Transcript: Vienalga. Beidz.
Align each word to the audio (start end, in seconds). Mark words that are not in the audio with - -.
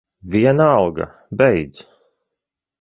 Vienalga. 0.35 1.07
Beidz. 1.29 1.85